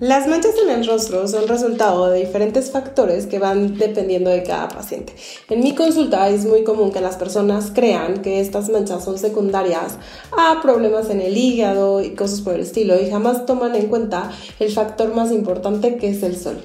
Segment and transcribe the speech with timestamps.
[0.00, 4.68] Las manchas en el rostro son resultado de diferentes factores que van dependiendo de cada
[4.68, 5.14] paciente.
[5.50, 9.98] En mi consulta es muy común que las personas crean que estas manchas son secundarias
[10.32, 14.32] a problemas en el hígado y cosas por el estilo y jamás toman en cuenta
[14.58, 16.64] el factor más importante que es el sol.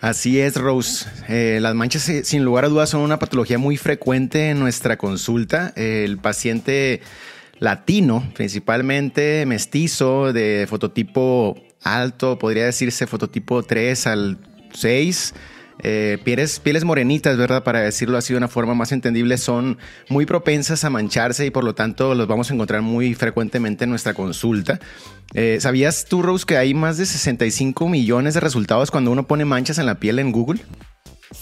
[0.00, 1.04] Así es, Rose.
[1.28, 4.96] Eh, las manchas, eh, sin lugar a dudas, son una patología muy frecuente en nuestra
[4.96, 5.74] consulta.
[5.76, 7.02] el paciente
[7.58, 14.38] latino, principalmente mestizo, de fototipo alto, podría decirse fototipo 3 al
[14.72, 15.34] 6.
[15.84, 17.64] Eh, pieles, pieles morenitas, ¿verdad?
[17.64, 19.78] Para decirlo así de una forma más entendible, son
[20.08, 23.90] muy propensas a mancharse y por lo tanto los vamos a encontrar muy frecuentemente en
[23.90, 24.78] nuestra consulta.
[25.34, 29.44] Eh, ¿Sabías tú, Rose, que hay más de 65 millones de resultados cuando uno pone
[29.44, 30.60] manchas en la piel en Google?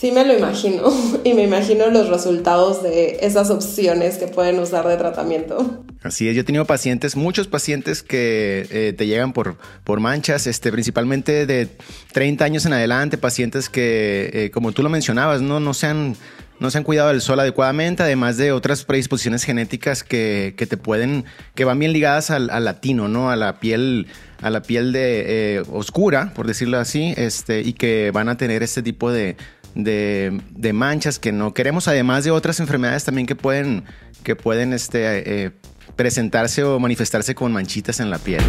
[0.01, 0.91] Sí me lo imagino
[1.25, 5.85] y me imagino los resultados de esas opciones que pueden usar de tratamiento.
[6.03, 10.47] Así es, yo he tenido pacientes, muchos pacientes que eh, te llegan por, por manchas,
[10.47, 11.69] este, principalmente de
[12.15, 16.17] 30 años en adelante, pacientes que, eh, como tú lo mencionabas, no, no se han
[16.61, 21.25] no se han cuidado del sol adecuadamente, además de otras predisposiciones genéticas que, te pueden,
[21.55, 23.31] que van bien ligadas al, latino, ¿no?
[23.31, 24.07] A la piel,
[24.43, 28.63] a la piel de eh, oscura, por decirlo así, este, y que van a tener
[28.63, 29.37] este tipo de,
[29.75, 33.85] de, manchas que no queremos, además de otras enfermedades también que pueden,
[34.23, 35.51] que pueden este, eh,
[35.97, 38.43] presentarse o manifestarse con manchitas en la piel.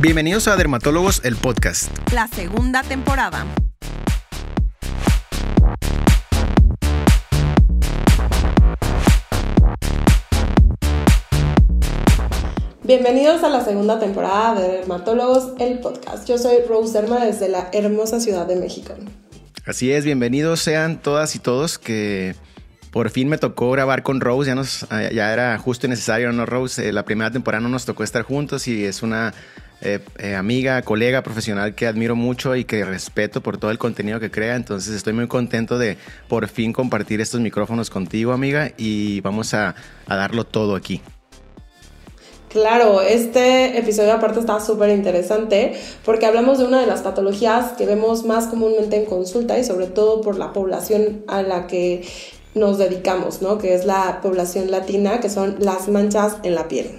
[0.00, 1.90] Bienvenidos a Dermatólogos, el podcast.
[2.12, 3.44] La segunda temporada.
[12.88, 16.26] Bienvenidos a la segunda temporada de Dermatólogos, el podcast.
[16.26, 18.94] Yo soy Rose Derma desde la hermosa Ciudad de México.
[19.66, 22.34] Así es, bienvenidos sean todas y todos que
[22.90, 26.46] por fin me tocó grabar con Rose, ya, nos, ya era justo y necesario, ¿no,
[26.46, 26.88] Rose?
[26.88, 29.34] Eh, la primera temporada no nos tocó estar juntos y es una
[29.82, 34.18] eh, eh, amiga, colega profesional que admiro mucho y que respeto por todo el contenido
[34.18, 34.56] que crea.
[34.56, 39.74] Entonces estoy muy contento de por fin compartir estos micrófonos contigo, amiga, y vamos a
[40.06, 41.02] darlo todo aquí.
[42.48, 47.84] Claro, este episodio aparte está súper interesante porque hablamos de una de las patologías que
[47.84, 52.08] vemos más comúnmente en consulta y sobre todo por la población a la que
[52.54, 53.58] nos dedicamos, ¿no?
[53.58, 56.90] Que es la población latina, que son las manchas en la piel.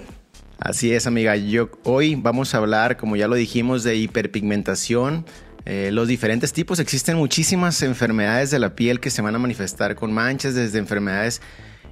[0.60, 1.34] Así es, amiga.
[1.34, 5.26] Yo, hoy vamos a hablar, como ya lo dijimos, de hiperpigmentación.
[5.64, 9.96] Eh, los diferentes tipos, existen muchísimas enfermedades de la piel que se van a manifestar
[9.96, 11.42] con manchas, desde enfermedades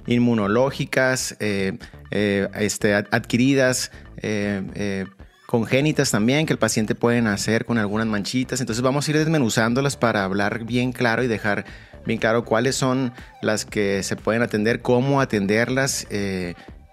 [0.09, 1.77] inmunológicas, eh,
[2.11, 5.05] eh, este, adquiridas, eh,
[5.45, 8.59] congénitas también, que el paciente puede nacer con algunas manchitas.
[8.59, 11.65] Entonces vamos a ir desmenuzándolas para hablar bien claro y dejar
[12.05, 16.07] bien claro cuáles son las que se pueden atender, cómo atenderlas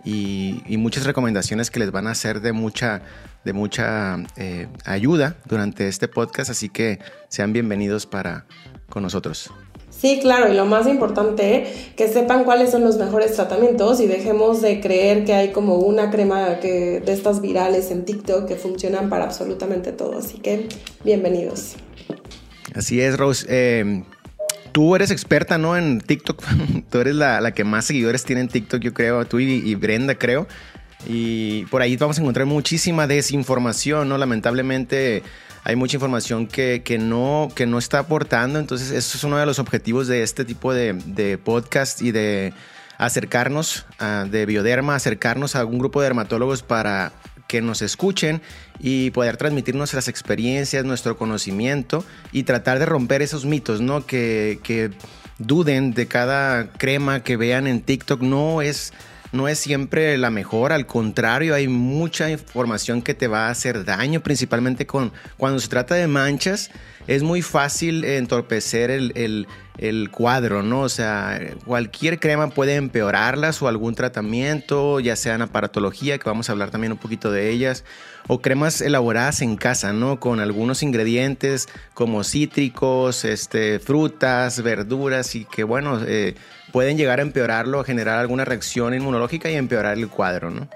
[0.04, 3.03] y, y, muchas recomendaciones que les van a hacer de mucha,
[3.44, 4.19] de mucha
[4.84, 6.50] ayuda durante este podcast.
[6.50, 6.98] Así que
[7.28, 8.47] sean bienvenidos para
[8.88, 9.50] con nosotros.
[9.99, 14.61] Sí, claro, y lo más importante, que sepan cuáles son los mejores tratamientos y dejemos
[14.61, 19.09] de creer que hay como una crema que, de estas virales en TikTok que funcionan
[19.09, 20.19] para absolutamente todo.
[20.19, 20.69] Así que,
[21.03, 21.77] bienvenidos.
[22.75, 23.47] Así es, Rose.
[23.49, 24.03] Eh,
[24.73, 25.77] tú eres experta, ¿no?
[25.77, 26.43] En TikTok.
[26.91, 29.25] tú eres la, que más seguidores tiene en TikTok, yo creo.
[29.25, 30.47] Tú y Brenda, creo.
[31.09, 34.19] Y por ahí vamos a encontrar muchísima desinformación, ¿no?
[34.19, 35.23] Lamentablemente
[35.66, 38.60] hay mucha información que, no, que no está aportando.
[38.60, 42.53] Entonces, eso es uno de los objetivos de este tipo de, podcast y de
[42.99, 47.10] acercarnos a, de Bioderma, acercarnos a algún grupo de dermatólogos para
[47.49, 48.43] que nos escuchen
[48.78, 54.06] y poder transmitir nuestras experiencias, nuestro conocimiento y tratar de romper esos mitos, ¿no?
[54.06, 54.93] Que, que
[55.38, 58.21] duden de cada crema que vean en TikTok.
[58.21, 58.93] No es
[59.36, 63.84] no es siempre la mejor, al contrario, hay mucha información que te va a hacer
[63.84, 66.70] daño, principalmente con, cuando se trata de manchas,
[67.06, 69.47] es muy fácil entorpecer el,
[69.78, 70.80] el, cuadro, ¿no?
[70.80, 76.48] O sea, cualquier crema puede empeorarlas o algún tratamiento, ya sea en aparatología, que vamos
[76.48, 77.84] a hablar también un poquito de ellas,
[78.27, 80.18] o cremas elaboradas en casa, ¿no?
[80.18, 86.34] Con algunos ingredientes como cítricos, este, frutas, verduras y que, bueno, eh,
[86.72, 90.68] pueden llegar a empeorarlo, a generar alguna reacción inmunológica y empeorar el cuadro, ¿no?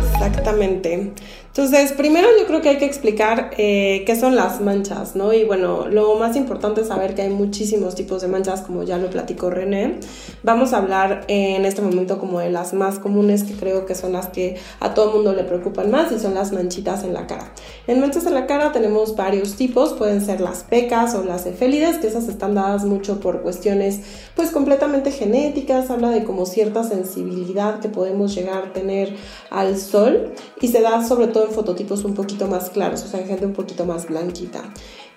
[0.00, 1.12] Exactamente.
[1.58, 5.32] Entonces, primero yo creo que hay que explicar eh, qué son las manchas, ¿no?
[5.32, 8.96] Y bueno, lo más importante es saber que hay muchísimos tipos de manchas, como ya
[8.96, 9.98] lo platicó René.
[10.44, 14.12] Vamos a hablar en este momento como de las más comunes, que creo que son
[14.12, 17.52] las que a todo mundo le preocupan más, y son las manchitas en la cara.
[17.88, 21.98] En manchas en la cara tenemos varios tipos, pueden ser las pecas o las efélides,
[21.98, 24.02] que esas están dadas mucho por cuestiones
[24.36, 29.16] pues completamente genéticas, habla de como cierta sensibilidad que podemos llegar a tener
[29.50, 33.26] al sol y se da sobre todo fototipos un poquito más claros, o sea, en
[33.26, 34.62] gente un poquito más blanquita.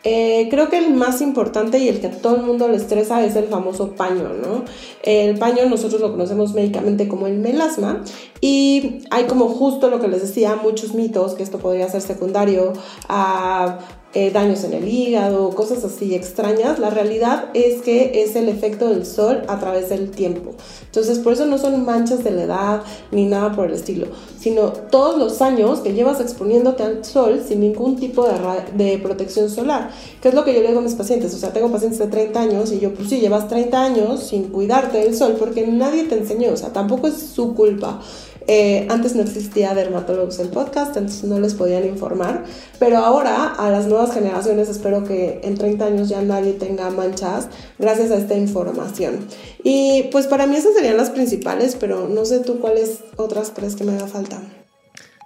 [0.03, 3.23] Eh, creo que el más importante y el que a todo el mundo le estresa
[3.23, 4.65] es el famoso paño, ¿no?
[5.03, 8.03] El paño nosotros lo conocemos médicamente como el melasma
[8.39, 12.73] y hay como justo lo que les decía, muchos mitos que esto podría ser secundario
[13.09, 13.77] a
[14.13, 16.79] eh, daños en el hígado, cosas así extrañas.
[16.79, 20.53] La realidad es que es el efecto del sol a través del tiempo.
[20.85, 24.73] Entonces, por eso no son manchas de la edad ni nada por el estilo, sino
[24.73, 28.35] todos los años que llevas exponiéndote al sol sin ningún tipo de,
[28.75, 29.91] de protección solar.
[30.21, 31.33] Que es lo que yo le digo a mis pacientes.
[31.33, 34.49] O sea, tengo pacientes de 30 años y yo, pues sí, llevas 30 años sin
[34.49, 36.51] cuidarte del sol porque nadie te enseñó.
[36.51, 38.01] O sea, tampoco es su culpa.
[38.47, 42.43] Eh, antes no existía Dermatólogos el podcast, entonces no les podían informar,
[42.79, 47.47] pero ahora a las nuevas generaciones espero que en 30 años ya nadie tenga manchas
[47.77, 49.27] gracias a esta información.
[49.63, 53.75] Y pues para mí esas serían las principales, pero no sé tú cuáles otras crees
[53.75, 54.41] que me haga falta.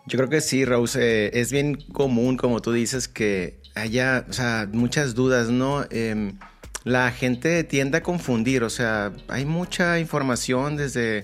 [0.08, 4.70] Yo creo que sí, Rose, es bien común, como tú dices, que haya, o sea,
[4.72, 5.84] muchas dudas, ¿no?
[5.90, 6.38] Em,
[6.84, 11.24] la gente tiende a confundir, o sea, hay mucha información desde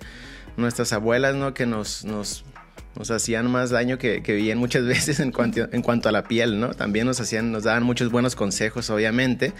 [0.57, 1.53] nuestras abuelas, ¿no?
[1.53, 2.43] Que nos, nos,
[2.97, 6.23] nos hacían más daño que, que bien muchas veces en cuanto, en cuanto a la
[6.23, 6.73] piel, ¿no?
[6.73, 9.53] También nos hacían, nos daban muchos buenos consejos, obviamente,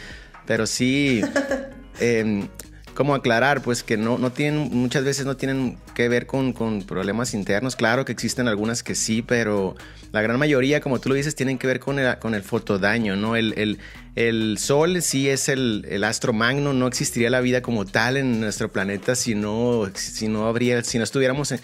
[0.45, 1.21] pero sí,
[1.99, 2.47] eh,
[2.93, 6.83] como aclarar, pues que no, no tienen, muchas veces no tienen que ver con, con,
[6.83, 7.75] problemas internos.
[7.75, 9.75] Claro que existen algunas que sí, pero
[10.11, 13.15] la gran mayoría, como tú lo dices, tienen que ver con el, con el fotodaño,
[13.15, 13.35] ¿no?
[13.35, 13.79] El, el,
[14.15, 18.39] el Sol sí es el, el, astro magno, no existiría la vida como tal en
[18.39, 21.59] nuestro planeta si no, si no habría, si no estuviéramos en,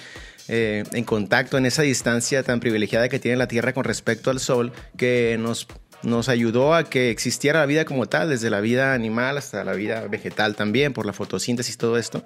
[0.47, 4.39] eh, en contacto en esa distancia tan privilegiada que tiene la Tierra con respecto al
[4.39, 5.67] Sol, que nos
[6.03, 9.73] nos ayudó a que existiera la vida como tal, desde la vida animal hasta la
[9.73, 12.23] vida vegetal también, por la fotosíntesis y todo esto.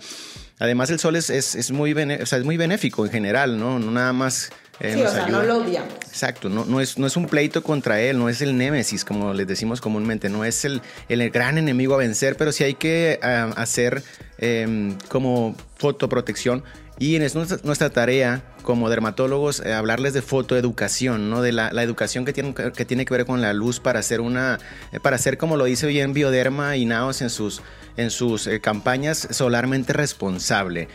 [0.59, 3.79] Además, el sol es, es, es muy, o sea, es muy benéfico en general, ¿no?
[3.79, 4.51] No nada más.
[4.79, 5.93] Eh, sí, o sea, no lo odiamos.
[6.07, 9.33] Exacto, no, no, es, no es un pleito contra él, no es el némesis, como
[9.33, 13.19] les decimos comúnmente, no es el, el gran enemigo a vencer, pero sí hay que
[13.21, 14.03] uh, hacer
[14.39, 16.63] eh, como fotoprotección
[17.01, 21.41] y en nuestra, nuestra tarea como dermatólogos eh, hablarles de fotoeducación, ¿no?
[21.41, 24.59] De la, educación que tiene, que tiene que ver con la luz para hacer una,
[24.91, 27.63] eh, para hacer como lo dice bien Bioderma y Naos en sus,
[27.97, 30.89] en sus eh, campañas solarmente responsable.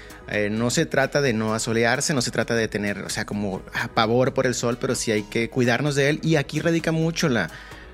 [0.51, 3.63] No se trata de no asolearse, no se trata de tener, o sea, como
[3.95, 7.29] pavor por el sol, pero sí hay que cuidarnos de él y aquí radica mucho
[7.29, 7.51] la,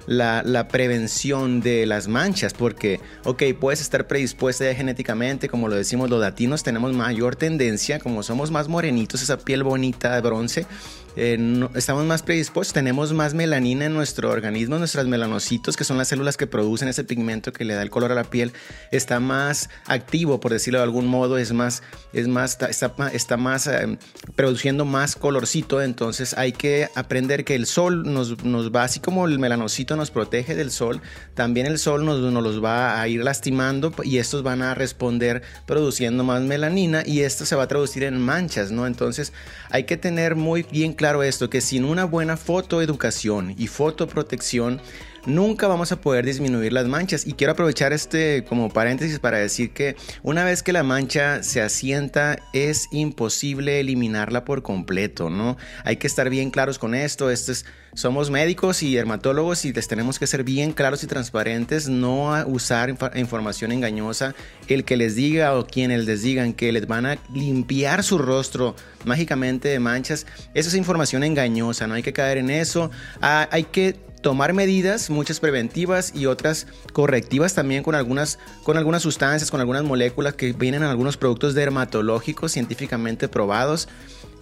[0.06, 6.20] la, prevención de las manchas, porque, ok, puedes estar predispuesta genéticamente, como lo decimos los
[6.20, 10.66] latinos, tenemos mayor tendencia, como somos más morenitos, esa piel bonita de bronce,
[11.14, 16.08] eh, estamos más predispuestos, tenemos más melanina en nuestro organismo, nuestras melanocitos, que son las
[16.08, 18.52] células que producen ese pigmento que le da el color a la piel,
[18.90, 21.82] está más activo, por decirlo de algún modo, es más,
[22.14, 23.98] es más, está, está más eh,
[24.36, 29.26] produciendo más colorcito, entonces hay que aprender que el sol nos, nos, va, así como
[29.26, 31.02] el melanocito nos protege del sol,
[31.34, 35.42] también el sol nos, nos los va a ir lastimando y estos van a responder
[35.66, 38.86] produciendo más melanina y esto se va a traducir en manchas, ¿no?
[38.86, 39.34] Entonces
[39.70, 44.81] hay que tener muy bien claro esto, que sin una buena fotoeducación y fotoprotección,
[45.26, 47.26] nunca vamos a poder disminuir las manchas.
[47.26, 51.60] Y quiero aprovechar este como paréntesis para decir que una vez que la mancha se
[51.60, 55.56] asienta, es imposible eliminarla por completo, ¿no?
[55.84, 57.31] Hay que estar bien claros con esto.
[57.31, 57.64] esto es,
[57.94, 62.88] somos médicos y dermatólogos y les tenemos que ser bien claros y transparentes, no usar
[62.88, 64.34] inf información engañosa.
[64.69, 68.74] El que les diga o quienes les digan que les van a limpiar su rostro
[69.05, 72.91] mágicamente de manchas, eso es información engañosa, no hay que caer en eso.
[73.20, 79.02] Ah, hay que tomar medidas, muchas preventivas y otras correctivas también con algunas, con algunas
[79.02, 83.88] sustancias, con algunas moléculas que vienen en algunos productos dermatológicos científicamente probados.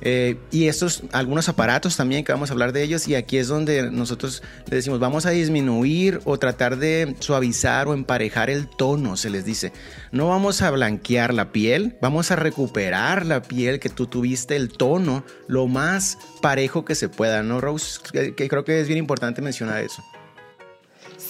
[0.02, 3.48] Eh, y estos, algunos aparatos también que vamos a hablar de ellos y aquí es
[3.48, 9.16] donde nosotros le decimos vamos a disminuir o tratar de suavizar o emparejar el tono,
[9.16, 9.72] se les dice.
[10.12, 14.70] No vamos a blanquear la piel, vamos a recuperar la piel que tú tuviste, el
[14.70, 18.00] tono, lo más parejo que se pueda, ¿no, Rose?
[18.12, 20.02] Que, que creo que es bien importante mencionar eso.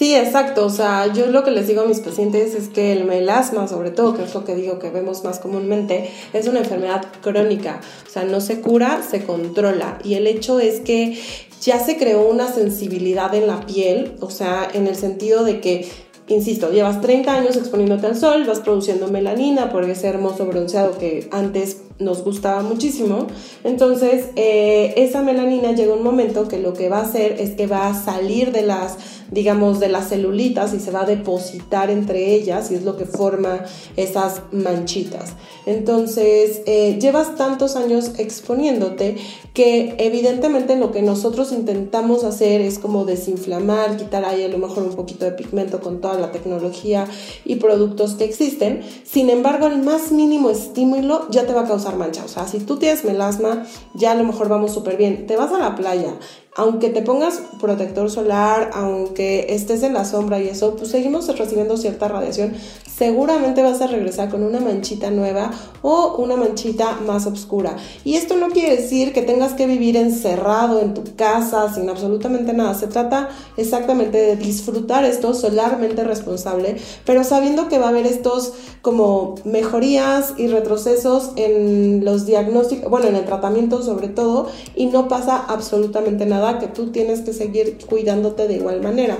[0.01, 0.65] Sí, exacto.
[0.65, 3.91] O sea, yo lo que les digo a mis pacientes es que el melasma, sobre
[3.91, 7.83] todo, que es lo que digo que vemos más comúnmente, es una enfermedad crónica.
[8.07, 9.99] O sea, no se cura, se controla.
[10.03, 11.21] Y el hecho es que
[11.61, 15.87] ya se creó una sensibilidad en la piel, o sea, en el sentido de que
[16.29, 21.29] insisto, llevas 30 años exponiéndote al sol, vas produciendo melanina por ese hermoso bronceado que
[21.31, 23.27] antes nos gustaba muchísimo.
[23.63, 27.67] Entonces, eh, esa melanina llega un momento que lo que va a hacer es que
[27.67, 28.97] va a salir de las
[29.31, 33.07] digamos, de las celulitas y se va a depositar entre ellas y es lo que
[33.07, 33.65] forma
[33.97, 35.35] esas manchitas.
[35.67, 39.17] Entonces, eh, llevas tantos años exponiéndote
[39.55, 44.83] que evidentemente lo que nosotros intentamos hacer es como desinflamar, quitar ahí a lo mejor
[44.85, 47.07] un poquito de pigmento con toda la tecnología
[47.45, 48.83] y productos que existen.
[49.05, 52.25] Sin embargo, el más mínimo estímulo ya te va a causar mancha.
[52.25, 55.27] O sea, si tú tienes melasma, ya a lo mejor vamos súper bien.
[55.27, 56.15] Te vas a la playa,
[56.57, 61.77] aunque te pongas protector solar, aunque estés en la sombra y eso, pues seguimos recibiendo
[61.77, 62.55] cierta radiación,
[62.97, 65.53] seguramente vas a regresar con una manchita nueva
[65.83, 67.77] o una manchita más oscura.
[68.05, 72.53] Y esto no quiere decir que tengas que vivir encerrado en tu casa sin absolutamente
[72.53, 72.75] nada.
[72.75, 76.77] Se trata exactamente de disfrutar esto solarmente responsable,
[77.07, 83.07] pero sabiendo que va a haber estos como mejorías y retrocesos en los diagnósticos, bueno,
[83.07, 87.79] en el tratamiento sobre todo, y no pasa absolutamente nada que tú tienes que seguir
[87.89, 89.17] cuidándote de igual manera.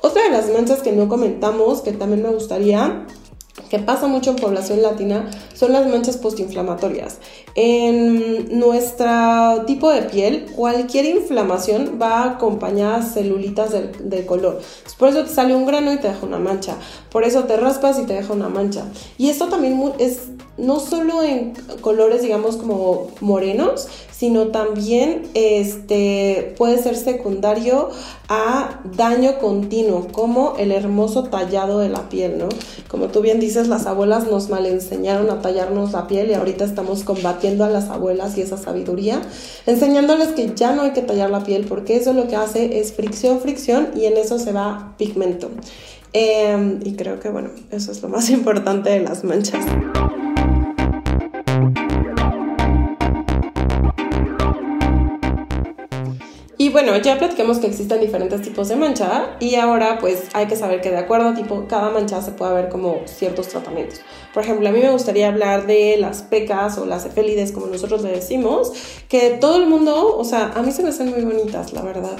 [0.00, 3.06] Otra de las manchas que no comentamos, que también me gustaría
[3.70, 7.18] que pasa mucho en población latina son las manchas postinflamatorias.
[7.56, 14.60] En nuestro tipo de piel, cualquier inflamación va acompañada de celulitas de, color.
[14.98, 16.76] Por eso te sale un grano y te deja una mancha.
[17.10, 18.84] Por eso te raspas y te deja una mancha.
[19.18, 26.80] Y esto también es no solo en colores, digamos, como morenos, sino también este, puede
[26.80, 27.90] ser secundario
[28.28, 32.48] a daño continuo, como el hermoso tallado de la piel, ¿no?
[32.88, 36.64] Como tú bien dices, las abuelas nos mal enseñaron a tallarnos la piel y ahorita
[36.64, 39.20] estamos combatiendo a las abuelas y esa sabiduría,
[39.66, 42.92] enseñándoles que ya no hay que tallar la piel porque eso lo que hace es
[42.92, 45.50] fricción, fricción y en eso se va pigmento.
[46.12, 49.64] Em, y creo que, bueno, eso es lo más importante de las manchas.
[56.74, 60.80] Bueno, ya platicamos que existen diferentes tipos de mancha y ahora pues hay que saber
[60.80, 64.00] que de acuerdo a tipo, cada mancha se puede ver como ciertos tratamientos.
[64.34, 68.02] Por ejemplo, a mí me gustaría hablar de las pecas o las efélides, como nosotros
[68.02, 68.72] le decimos,
[69.08, 72.16] que todo el mundo, o sea, a mí se me hacen muy bonitas, la verdad.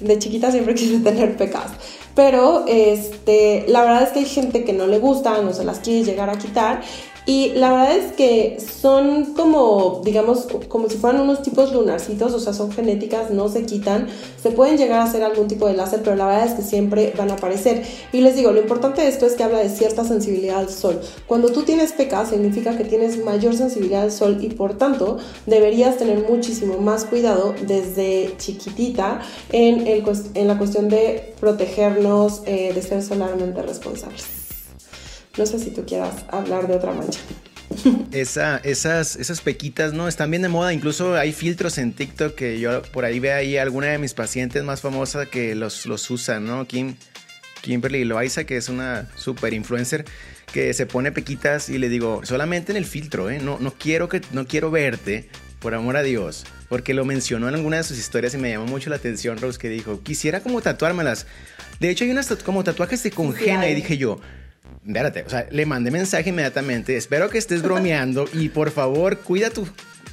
[0.00, 1.70] De chiquita siempre quise tener pecas,
[2.16, 5.78] pero este, la verdad es que hay gente que no le gustan o se las
[5.78, 6.80] quiere llegar a quitar
[7.26, 12.38] y la verdad es que son como, digamos, como si fueran unos tipos lunarcitos, o
[12.38, 14.08] sea, son genéticas, no se quitan.
[14.42, 17.14] Se pueden llegar a hacer algún tipo de láser, pero la verdad es que siempre
[17.16, 17.82] van a aparecer.
[18.12, 21.00] Y les digo, lo importante de esto es que habla de cierta sensibilidad al sol.
[21.26, 25.16] Cuando tú tienes PK, significa que tienes mayor sensibilidad al sol y por tanto
[25.46, 30.04] deberías tener muchísimo más cuidado desde chiquitita en, el,
[30.34, 34.43] en la cuestión de protegernos, eh, de ser solarmente responsables.
[35.36, 37.20] No sé si tú quieras hablar de otra mancha.
[38.12, 40.06] Esa, esas, esas pequitas, ¿no?
[40.06, 40.72] Están bien de moda.
[40.72, 44.62] Incluso hay filtros en TikTok que yo por ahí veo ahí alguna de mis pacientes
[44.62, 46.66] más famosas que los, los usan, ¿no?
[46.66, 46.94] Kim,
[47.62, 50.04] Kimberly Loaiza, que es una super influencer,
[50.52, 53.40] que se pone pequitas y le digo, solamente en el filtro, ¿eh?
[53.40, 56.44] No, no, quiero, que, no quiero verte, por amor a Dios.
[56.68, 59.58] Porque lo mencionó en alguna de sus historias y me llamó mucho la atención, Rose,
[59.58, 61.26] que dijo, quisiera como tatuármelas.
[61.80, 64.20] De hecho, hay unas como tatuajes de congena y dije yo,
[64.86, 66.96] Espérate, o sea, le mandé mensaje inmediatamente.
[66.96, 69.66] Espero que estés bromeando y por favor, cuida tu,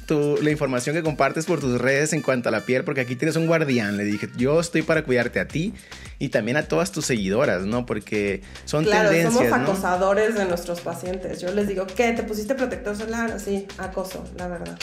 [0.06, 3.14] tu, la información que compartes por tus redes en cuanto a la piel, porque aquí
[3.14, 3.96] tienes un guardián.
[3.98, 5.74] Le dije, yo estoy para cuidarte a ti
[6.18, 7.84] y también a todas tus seguidoras, ¿no?
[7.84, 9.34] Porque son claro, tendencias.
[9.34, 11.40] Somos acosadores de nuestros pacientes.
[11.40, 12.12] Yo les digo, ¿qué?
[12.12, 13.38] ¿Te pusiste protector solar?
[13.40, 14.78] Sí, acoso, la verdad.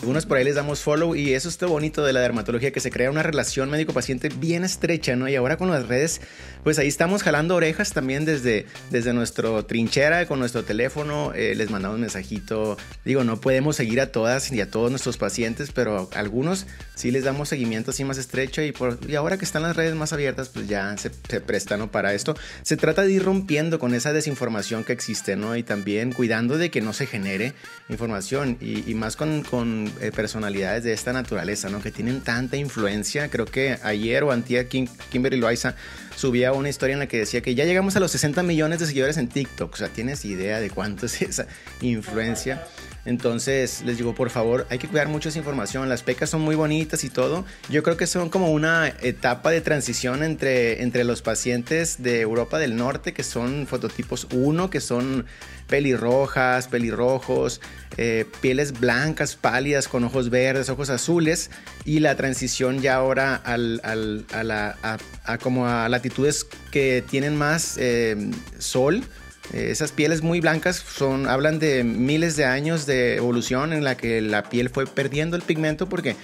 [0.00, 2.90] Algunos por ahí les damos follow y eso está bonito de la dermatología, que se
[2.90, 5.28] crea una relación médico-paciente bien estrecha, ¿no?
[5.28, 6.20] Y ahora con las redes,
[6.62, 11.70] pues ahí estamos jalando orejas también desde, desde nuestro trinchera, con nuestro teléfono, eh, les
[11.70, 12.76] mandamos un mensajito.
[13.04, 17.10] Digo, no podemos seguir a todas y a todos nuestros pacientes, pero a algunos sí
[17.10, 20.12] les damos seguimiento así más estrecho y, por, y ahora que están las redes más
[20.12, 22.36] abiertas, pues ya se, se prestan para esto.
[22.62, 25.56] Se trata de ir rompiendo con esa desinformación que existe, ¿no?
[25.56, 27.54] Y también cuidando de que no se genere
[27.88, 31.80] información y, y más con, con eh, personalidades de esta naturaleza, ¿no?
[31.80, 33.28] Que tienen tanta influencia.
[33.28, 35.74] Creo que ayer o antier Kim, Kimberly Loaiza
[36.16, 38.86] subía una historia en la que decía que ya llegamos a los 60 millones de
[38.86, 39.72] seguidores en TikTok.
[39.72, 41.46] O sea, tienes idea de cuánto es esa
[41.80, 42.66] influencia.
[43.06, 45.88] Entonces les digo, por favor, hay que cuidar mucho esa información.
[45.88, 47.44] Las pecas son muy bonitas y todo.
[47.70, 52.58] Yo creo que son como una etapa de transición entre, entre los pacientes de Europa
[52.58, 55.24] del Norte, que son fototipos 1, que son
[55.68, 57.60] pelirrojas, pelirrojos,
[57.96, 61.50] eh, pieles blancas, pálidas, con ojos verdes, ojos azules,
[61.84, 64.98] y la transición ya ahora a, la,
[65.40, 69.04] como a latitudes que tienen más eh, sol
[69.52, 74.20] esas pieles muy blancas son, hablan de miles de años de evolución en la que
[74.20, 76.16] la piel fue perdiendo el pigmento porque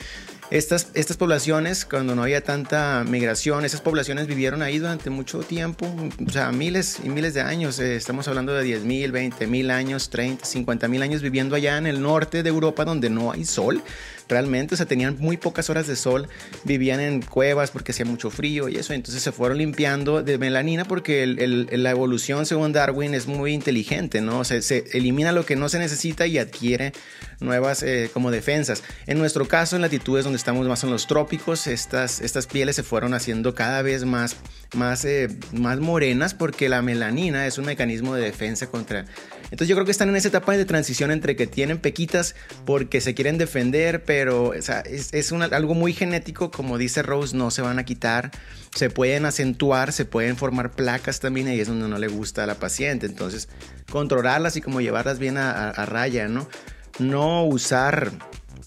[0.52, 5.86] estas, estas poblaciones, cuando no había tanta migración, esas poblaciones vivieron ahí durante mucho tiempo,
[6.26, 7.78] o sea, miles y miles de años.
[7.78, 11.78] Eh, estamos hablando de 10 mil, 20 mil años, 30, 50 mil años viviendo allá
[11.78, 13.82] en el norte de Europa donde no hay sol
[14.32, 16.28] realmente, o sea, tenían muy pocas horas de sol,
[16.64, 20.84] vivían en cuevas porque hacía mucho frío y eso, entonces se fueron limpiando de melanina
[20.84, 24.40] porque la evolución, según Darwin, es muy inteligente, ¿no?
[24.40, 26.92] O sea, se elimina lo que no se necesita y adquiere
[27.40, 28.82] nuevas eh, como defensas.
[29.06, 32.82] En nuestro caso, en latitudes donde estamos más en los trópicos, estas, estas pieles se
[32.82, 34.36] fueron haciendo cada vez más,
[34.74, 39.04] más, eh, más morenas porque la melanina es un mecanismo de defensa contra
[39.52, 43.02] entonces yo creo que están en esa etapa de transición entre que tienen pequitas porque
[43.02, 47.84] se quieren defender, pero es, algo muy genético, como dice Rose, no se van a
[47.84, 48.30] quitar,
[48.74, 52.46] se pueden acentuar, se pueden formar placas también y es donde no le gusta a
[52.46, 53.04] la paciente.
[53.04, 53.50] Entonces
[53.90, 56.48] controlarlas y como llevarlas bien a, raya, ¿no?
[56.98, 58.10] No usar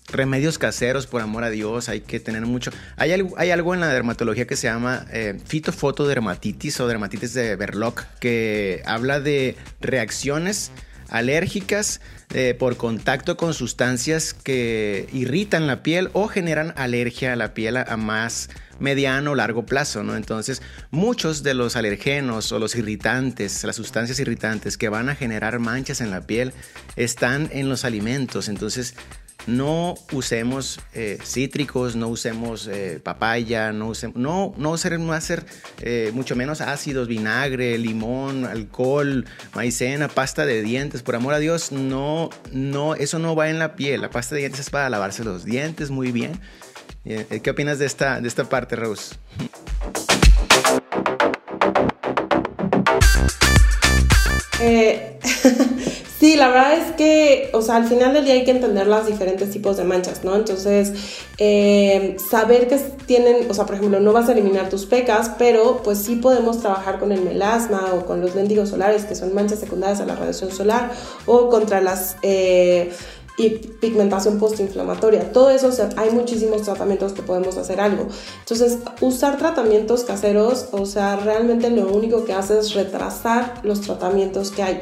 [0.07, 2.71] remedios caseros, por amor a Dios, hay que tener mucho.
[2.95, 8.81] Hay algo, en la dermatología que se llama eh, fitofotodermatitis o dermatitis de Berloc, que
[8.85, 10.71] habla de reacciones
[11.09, 12.01] alérgicas
[12.33, 17.77] eh, por contacto con sustancias que irritan la piel o generan alergia a la piel
[17.77, 20.15] a, más mediano o largo plazo, ¿no?
[20.17, 25.59] Entonces, muchos de los alergenos o los irritantes, las sustancias irritantes que van a generar
[25.59, 26.51] manchas en la piel,
[26.95, 28.49] están en los alimentos.
[28.49, 28.95] Entonces,
[29.47, 35.45] no usemos eh, cítricos, no usemos eh, papaya, no usemos, no, no hacer, no hacer
[35.81, 41.03] eh, mucho menos ácidos, vinagre, limón, alcohol, maicena, pasta de dientes.
[41.03, 44.01] Por amor a Dios, no, no, eso no va en la piel.
[44.01, 46.39] La pasta de dientes es para lavarse los dientes muy bien.
[47.03, 49.15] ¿Qué opinas de esta, de esta parte, Rose?
[56.35, 59.49] La verdad es que, o sea, al final del día hay que entender los diferentes
[59.51, 60.35] tipos de manchas, ¿no?
[60.35, 60.93] Entonces,
[61.37, 65.81] eh, saber que tienen, o sea, por ejemplo, no vas a eliminar tus pecas, pero
[65.83, 69.59] pues sí podemos trabajar con el melasma o con los léntigos solares, que son manchas
[69.59, 70.91] secundarias a la radiación solar,
[71.25, 72.17] o contra las...
[72.21, 72.91] Eh,
[73.37, 75.31] y pigmentación postinflamatoria.
[75.31, 78.07] Todo eso, hay muchísimos tratamientos que podemos hacer algo.
[78.39, 84.51] Entonces, usar tratamientos caseros, o sea, realmente lo único que hace es retrasar los tratamientos
[84.51, 84.79] que hay.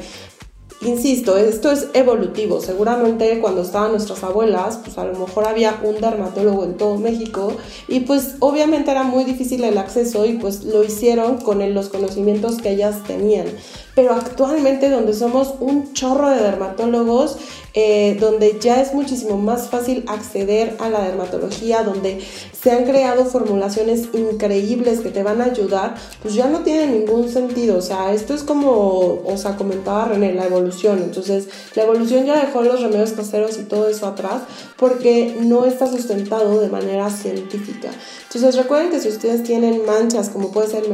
[0.80, 2.60] Insisto, esto es evolutivo.
[2.60, 7.56] Seguramente cuando estaban nuestras abuelas, pues a lo mejor había un dermatólogo en todo México
[7.88, 12.60] y pues obviamente era muy difícil el acceso y pues lo hicieron con los conocimientos
[12.60, 13.46] que ellas tenían.
[13.94, 17.38] Pero actualmente donde somos un chorro de dermatólogos,
[17.76, 22.20] eh, donde ya es muchísimo más fácil acceder a la dermatología, donde
[22.52, 27.28] se han creado formulaciones increíbles que te van a ayudar, pues ya no tiene ningún
[27.28, 27.78] sentido.
[27.78, 31.00] O sea, esto es como, o sea, comentaba René, la evolución.
[31.02, 34.42] Entonces, la evolución ya dejó los remedios caseros y todo eso atrás
[34.76, 37.90] porque no está sustentado de manera científica.
[38.28, 40.84] Entonces, recuerden que si ustedes tienen manchas como puede ser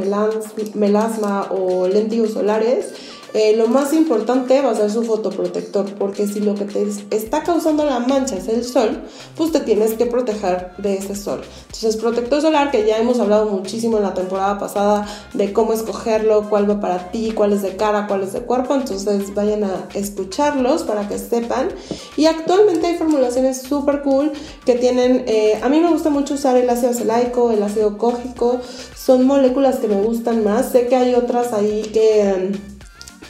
[0.74, 2.86] melasma o lentigos solares,
[3.32, 7.42] eh, lo más importante va a ser su fotoprotector, porque si lo que te está
[7.42, 9.02] causando la mancha es el sol,
[9.36, 11.42] pues te tienes que proteger de ese sol.
[11.66, 16.48] Entonces, protector solar, que ya hemos hablado muchísimo en la temporada pasada de cómo escogerlo,
[16.48, 19.88] cuál va para ti, cuál es de cara, cuál es de cuerpo, entonces vayan a
[19.94, 21.68] escucharlos para que sepan.
[22.16, 24.32] Y actualmente hay formulaciones súper cool
[24.64, 28.60] que tienen, eh, a mí me gusta mucho usar el ácido acelaico, el ácido cógico,
[28.96, 32.58] son moléculas que me gustan más, sé que hay otras ahí que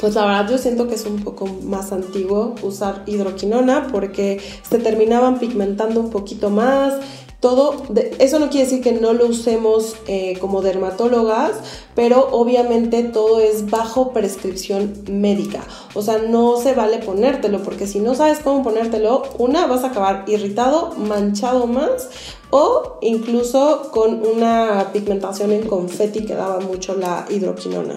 [0.00, 4.78] pues la verdad yo siento que es un poco más antiguo usar hidroquinona porque se
[4.78, 6.94] terminaban pigmentando un poquito más.
[7.38, 7.84] Todo,
[8.18, 11.52] eso no quiere decir que no lo usemos eh, como dermatólogas,
[11.94, 15.64] pero obviamente todo es bajo prescripción médica.
[15.94, 19.86] O sea, no se vale ponértelo, porque si no sabes cómo ponértelo, una, vas a
[19.86, 22.10] acabar irritado, manchado más,
[22.50, 27.96] o incluso con una pigmentación en confeti que daba mucho la hidroquinona.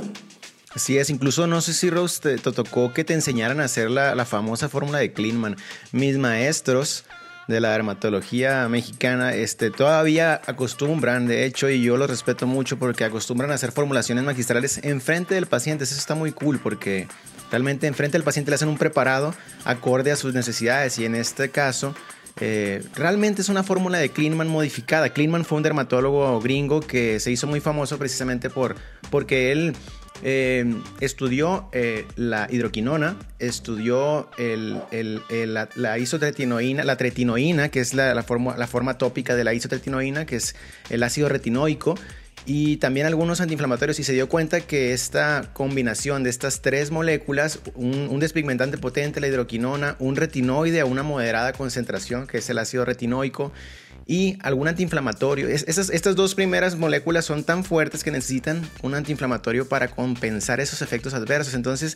[0.76, 4.26] Así es, incluso no sé si Rose te, tocó que te enseñaran a hacer la,
[4.26, 5.56] famosa fórmula de Kleinman.
[5.92, 7.06] Mis maestros
[7.48, 13.04] de la dermatología mexicana este, todavía acostumbran, de hecho, y yo los respeto mucho porque
[13.04, 15.84] acostumbran a hacer formulaciones magistrales enfrente del paciente.
[15.84, 17.08] Eso está muy cool porque
[17.54, 21.50] Realmente enfrente al paciente le hacen un preparado acorde a sus necesidades y en este
[21.50, 21.94] caso
[22.40, 25.10] eh, realmente es una fórmula de Kleinman modificada.
[25.10, 28.76] Kleinman fue un dermatólogo gringo que se hizo muy famoso precisamente por,
[29.12, 29.76] porque él
[30.24, 38.98] eh, estudió eh, la hidroquinona, estudió la, isotretinoína, la tretinoína, que es la, forma, la
[38.98, 40.56] tópica de la isotretinoína, que es
[40.90, 41.96] el ácido retinoico,
[42.46, 47.60] y también algunos antiinflamatorios y se dio cuenta que esta combinación de estas tres moléculas,
[47.76, 52.84] un, despigmentante potente, la hidroquinona, un retinoide a una moderada concentración, que es el ácido
[52.84, 53.54] retinoico,
[54.06, 55.48] y algún antiinflamatorio.
[55.48, 61.14] estas dos primeras moléculas son tan fuertes que necesitan un antiinflamatorio para compensar esos efectos
[61.14, 61.54] adversos.
[61.54, 61.96] Entonces,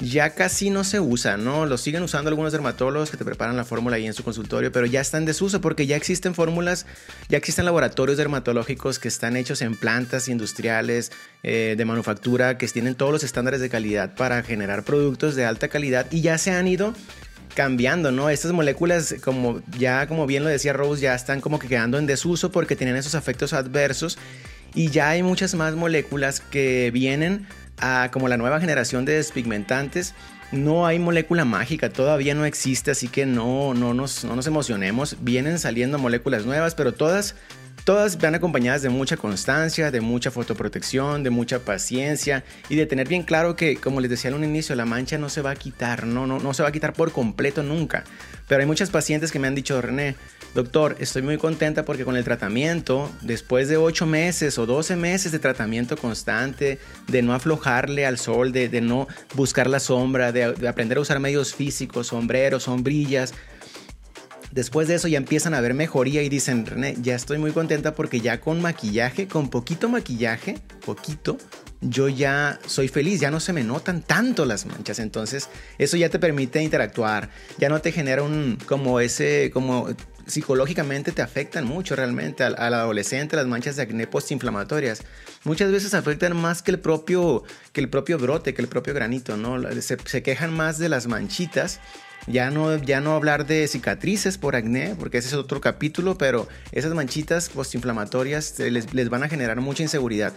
[0.00, 1.66] ya casi no se usa, ¿no?
[1.66, 4.86] Lo siguen usando algunos dermatólogos que te preparan la fórmula ahí en su consultorio, pero
[4.86, 6.86] ya está en desuso porque ya existen fórmulas,
[7.28, 11.10] ya existen laboratorios dermatológicos que están hechos en plantas industriales
[11.42, 15.66] eh, de manufactura que tienen todos los estándares de calidad para generar productos de alta
[15.68, 16.94] calidad y ya se han ido
[17.58, 18.30] cambiando, ¿no?
[18.30, 22.06] Estas moléculas, como ya como bien lo decía Rose, ya están como que quedando en
[22.06, 24.16] desuso porque tienen esos efectos adversos
[24.76, 27.48] y ya hay muchas más moléculas que vienen
[28.12, 30.14] como la nueva generación de despigmentantes,
[30.52, 35.16] no hay molécula mágica, todavía no existe, así que no, no, nos, no nos emocionemos.
[35.20, 37.34] Vienen saliendo moléculas nuevas, pero todas
[37.88, 43.08] Todas van acompañadas de mucha constancia, de mucha fotoprotección, de mucha paciencia y de tener
[43.08, 45.56] bien claro que, como les decía en un inicio, la mancha no se va a
[45.56, 48.04] quitar, no, no, no se va a quitar por completo nunca.
[48.46, 50.16] Pero hay muchas pacientes que me han dicho, René,
[50.54, 55.32] doctor, estoy muy contenta porque con el tratamiento, después de 8 meses o 12 meses
[55.32, 60.68] de tratamiento constante, de no aflojarle al sol, de, no buscar la sombra, de, de
[60.68, 63.32] aprender a usar medios físicos, sombreros, sombrillas,
[64.50, 67.94] Después de eso ya empiezan a ver mejoría y dicen, René, ya estoy muy contenta
[67.94, 71.38] porque ya con maquillaje, con poquito maquillaje, poquito,
[71.80, 74.98] yo ya soy feliz, ya no se me notan tanto las manchas.
[74.98, 79.88] Entonces, eso ya te permite interactuar, ya no te genera un como ese, como
[80.26, 85.02] psicológicamente te afectan mucho realmente al, adolescente, las manchas de acné postinflamatorias.
[85.44, 89.36] Muchas veces afectan más que el propio, que el propio brote, que el propio granito,
[89.36, 89.58] ¿no?
[89.80, 91.80] Se quejan más de las manchitas
[92.30, 96.48] ya no, ya no hablar de cicatrices por acné, porque ese es otro capítulo, pero
[96.72, 100.32] esas manchitas postinflamatorias les, les van a generar mucha inseguridad.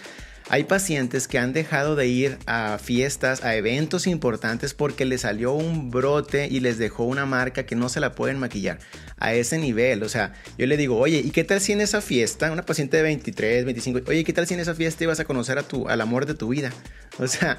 [0.53, 5.53] Hay pacientes que han dejado de ir a fiestas, a eventos importantes porque les salió
[5.53, 8.77] un brote y les dejó una marca que no se la pueden maquillar.
[9.15, 12.01] A ese nivel, o sea, yo le digo, oye, ¿y qué tal si en esa
[12.01, 15.23] fiesta, una paciente de 23, 25, oye, ¿qué tal si en esa fiesta ibas a
[15.23, 16.73] conocer a tu, al amor de tu vida?
[17.17, 17.57] O sea,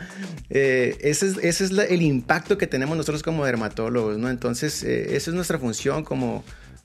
[0.51, 4.29] eh, ese es, el impacto que tenemos nosotros como dermatólogos, ¿no?
[4.29, 6.45] Entonces, eh, esa es nuestra función como...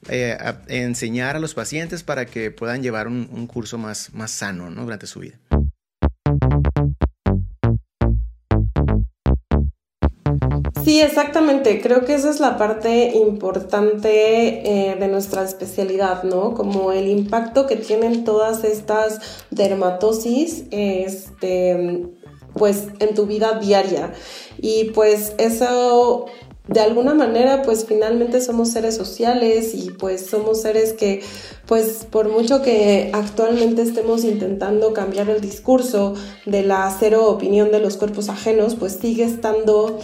[0.09, 4.69] Eh, enseñar a los pacientes para que puedan llevar un, un curso más, más sano
[4.69, 4.83] ¿no?
[4.83, 5.37] durante su vida.
[10.87, 11.81] Sí, exactamente.
[11.81, 16.53] Creo que esa es la parte importante eh, de nuestra especialidad, ¿no?
[16.53, 19.19] Como el impacto que tienen todas estas
[19.51, 22.07] dermatosis, este,
[22.53, 24.13] pues, en tu vida diaria.
[24.61, 26.27] Y pues eso
[26.69, 31.21] de alguna manera pues finalmente somos seres sociales y pues somos seres que
[31.65, 36.13] pues por mucho que actualmente estemos intentando cambiar el discurso
[36.45, 39.97] de la cero opinión de los cuerpos ajenos pues sigue estando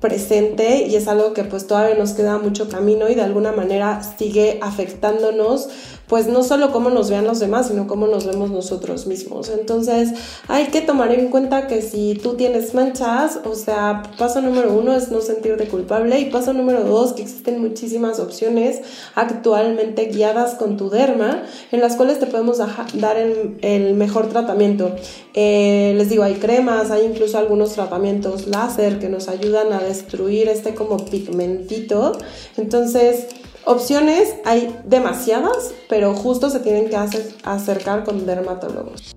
[0.00, 4.02] presente y es algo que pues todavía nos queda mucho camino y de alguna manera
[4.18, 5.68] sigue afectándonos
[6.10, 9.48] pues no solo cómo nos vean los demás, sino cómo nos vemos nosotros mismos.
[9.48, 10.10] Entonces
[10.48, 14.92] hay que tomar en cuenta que si tú tienes manchas, o sea, paso número uno
[14.92, 18.80] es no sentirte culpable y paso número dos que existen muchísimas opciones
[19.14, 24.90] actualmente guiadas con tu derma en las cuales te podemos dar el, mejor tratamiento.
[25.34, 30.48] Eh, les digo, hay cremas, hay incluso algunos tratamientos láser que nos ayudan a destruir
[30.48, 32.18] este como pigmentito.
[32.56, 33.26] Entonces,
[33.64, 36.96] Opciones hay demasiadas, pero justo se tienen que
[37.44, 39.14] acercar con dermatólogos.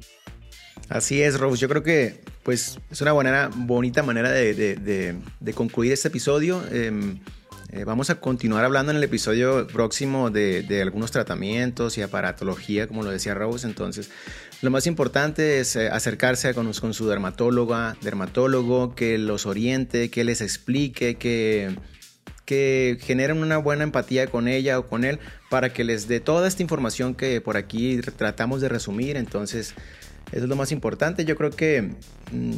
[0.90, 1.60] Así es, Rose.
[1.60, 5.16] Yo creo que pues, es una buena, bonita manera de,
[5.56, 6.62] concluir este episodio.
[6.72, 7.20] Em,
[7.72, 13.02] eh, vamos a continuar hablando en el episodio próximo de, algunos tratamientos y aparatología, como
[13.02, 13.66] lo decía Rose.
[13.66, 14.12] Entonces,
[14.62, 20.24] lo más importante es eh, acercarse con, con su dermatóloga, dermatólogo, que los oriente, que
[20.24, 21.76] les explique, que
[22.46, 26.48] que generen una buena empatía con ella o con él para que les dé toda
[26.48, 29.18] esta información que por aquí tratamos de resumir.
[29.18, 29.74] Entonces,
[30.32, 31.26] eso es lo más importante.
[31.26, 31.94] Yo creo que
[32.32, 32.54] mm,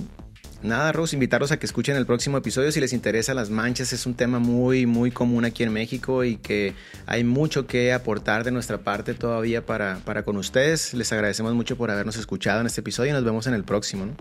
[0.64, 3.94] nada, Rose, invitarlos a que escuchen el próximo episodio si les interesa las manchas.
[3.94, 6.74] Es un tema muy, muy común aquí en México y que
[7.06, 10.94] hay mucho que aportar de nuestra parte todavía para, para con ustedes.
[10.94, 14.06] Les agradecemos mucho por habernos escuchado en este episodio y nos vemos en el próximo.
[14.06, 14.14] ¿no?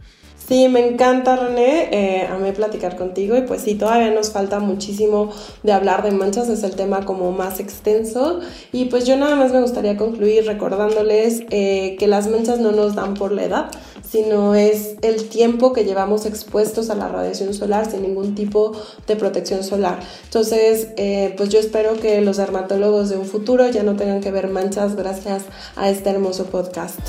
[0.46, 5.32] Sí, me encanta René, eh, amé platicar contigo y pues sí, todavía nos falta muchísimo
[5.62, 9.52] de hablar de manchas, es el tema como más extenso y pues yo nada más
[9.52, 13.70] me gustaría concluir recordándoles eh, que las manchas no nos dan por la edad,
[14.06, 18.72] sino es el tiempo que llevamos expuestos a la radiación solar sin ningún tipo
[19.06, 20.00] de protección solar.
[20.24, 24.30] Entonces, eh, pues yo espero que los dermatólogos de un futuro ya no tengan que
[24.30, 27.00] ver manchas gracias a este hermoso podcast.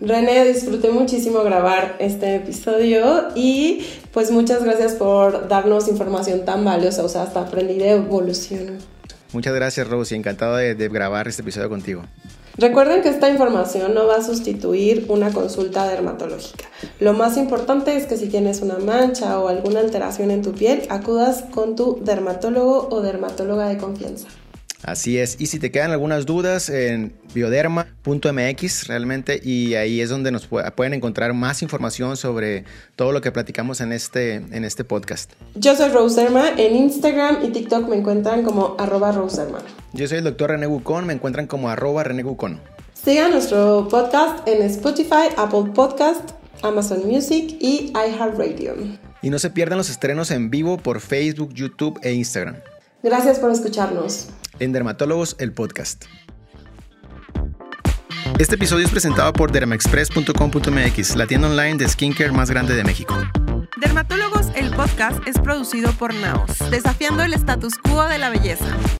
[0.00, 7.04] René, disfruté muchísimo grabar este episodio y pues muchas gracias por darnos información tan valiosa,
[7.04, 8.78] o sea, hasta aprendí de evolución.
[9.34, 12.02] Muchas gracias, Rosy, encantado de, de grabar este episodio contigo.
[12.56, 16.64] Recuerden que esta información no va a sustituir una consulta dermatológica.
[16.98, 20.82] Lo más importante es que si tienes una mancha o alguna alteración en tu piel,
[20.88, 24.28] acudas con tu dermatólogo o dermatóloga de confianza.
[24.82, 25.36] Así es.
[25.38, 30.94] Y si te quedan algunas dudas en bioderma.mx realmente y ahí es donde nos pueden
[30.94, 32.64] encontrar más información sobre
[32.96, 35.32] todo lo que platicamos en este, en este podcast.
[35.54, 39.58] Yo soy Roserma, en Instagram y TikTok me encuentran como arroba Roserma.
[39.92, 42.60] Yo soy el doctor René Bucón, me encuentran como arroba René Bucón.
[42.94, 48.74] Sigan nuestro podcast en Spotify, Apple Podcast, Amazon Music y iHeartRadio.
[49.22, 52.56] Y no se pierdan los estrenos en vivo por Facebook, YouTube e Instagram.
[53.02, 54.28] Gracias por escucharnos.
[54.58, 56.04] En Dermatólogos, el podcast.
[58.38, 63.14] Este episodio es presentado por dermaexpress.com.mx, la tienda online de skincare más grande de México.
[63.80, 68.66] Dermatólogos, el podcast es producido por Naos, desafiando el status quo de la belleza.